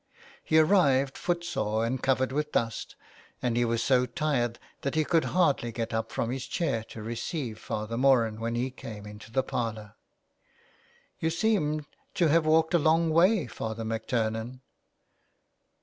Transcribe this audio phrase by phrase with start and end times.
[0.43, 2.95] He arrived foot sore and covered with dust,
[3.39, 7.03] and he was so tired that he could hardly get up from his chair to
[7.03, 9.93] receive Father Moran when he came into the parlour.
[11.19, 11.85] "You seem
[12.15, 14.61] to have walked a long way, Father MacTurnan."